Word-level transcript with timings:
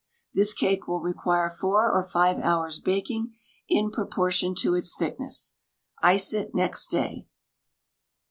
This 0.33 0.55
cake 0.55 0.87
will 0.87 0.99
require 0.99 1.47
four 1.47 1.91
or 1.91 2.01
five 2.01 2.39
hours 2.39 2.79
baking, 2.79 3.35
in 3.69 3.91
proportion 3.91 4.55
to 4.55 4.73
its 4.73 4.95
thickness. 4.97 5.57
Ice 6.01 6.33
it 6.33 6.55
next 6.55 6.87
day. 6.87 7.27